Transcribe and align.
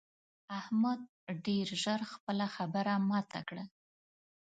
احمد 0.59 0.99
ډېر 1.45 1.67
ژر 1.83 2.01
خپله 2.13 2.45
خبره 2.55 2.93
ماته 3.09 3.39
کړه. 3.47 3.63